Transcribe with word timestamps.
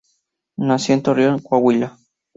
Nació 0.57 0.95
en 0.95 1.03
Torreón, 1.03 1.39
Coahuila. 1.43 1.95